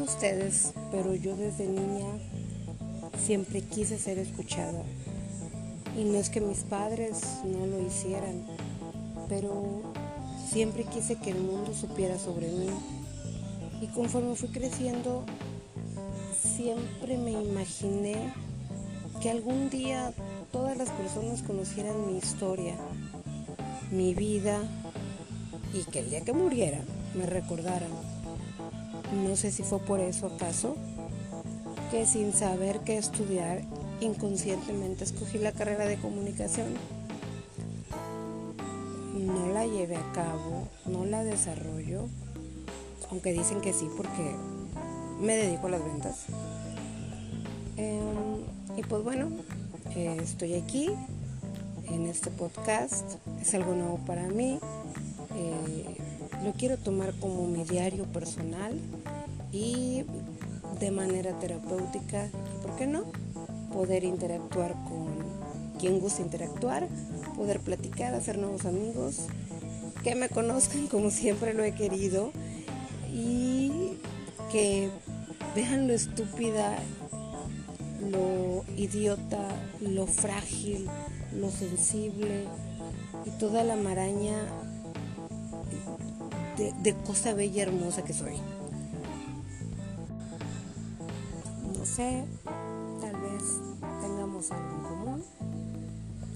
[0.00, 2.06] ustedes, pero yo desde niña
[3.18, 4.82] siempre quise ser escuchada.
[5.96, 8.46] Y no es que mis padres no lo hicieran,
[9.28, 9.82] pero
[10.50, 12.68] siempre quise que el mundo supiera sobre mí.
[13.80, 15.24] Y conforme fui creciendo,
[16.40, 18.32] siempre me imaginé
[19.20, 20.12] que algún día
[20.52, 22.76] todas las personas conocieran mi historia,
[23.90, 24.60] mi vida
[25.74, 26.80] y que el día que muriera
[27.14, 28.17] me recordaran.
[29.24, 30.76] No sé si fue por eso acaso
[31.90, 33.62] que sin saber qué estudiar
[34.00, 36.68] inconscientemente escogí la carrera de comunicación.
[39.14, 42.08] No la llevé a cabo, no la desarrollo,
[43.10, 44.34] aunque dicen que sí porque
[45.20, 46.26] me dedico a las ventas.
[47.76, 49.28] Em, y pues bueno,
[49.96, 50.90] estoy aquí
[51.90, 53.04] en este podcast,
[53.40, 54.58] es algo nuevo para mí.
[55.36, 55.96] Eh,
[56.44, 58.78] lo quiero tomar como mi diario personal
[59.52, 60.04] y
[60.80, 62.28] de manera terapéutica,
[62.62, 63.04] ¿por qué no?
[63.72, 65.08] Poder interactuar con
[65.78, 66.88] quien guste interactuar,
[67.36, 69.26] poder platicar, hacer nuevos amigos,
[70.02, 72.32] que me conozcan como siempre lo he querido
[73.12, 73.92] y
[74.52, 74.90] que
[75.54, 76.78] vean lo estúpida,
[78.10, 79.48] lo idiota,
[79.80, 80.86] lo frágil,
[81.34, 82.44] lo sensible
[83.26, 84.34] y toda la maraña
[86.56, 88.36] de, cosa bella y hermosa que soy.
[91.76, 92.24] No sé,
[93.00, 93.42] tal vez
[94.00, 95.24] tengamos algo en común,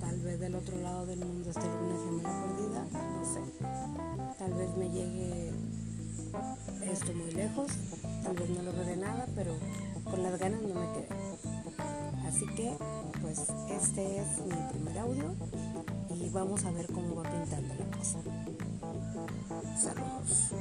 [0.00, 3.40] tal vez del otro lado del mundo esté alguna gemela perdida, no sé.
[4.38, 5.50] Tal vez me llegue
[6.90, 7.72] esto muy lejos,
[8.22, 9.54] tal vez no logre nada, pero
[10.04, 11.08] con las ganas no me quedé.
[12.26, 12.72] Así que,
[13.20, 15.34] pues este es mi primer audio
[16.14, 18.18] y vamos a ver cómo va pintando la cosa.
[19.82, 20.52] Saludos.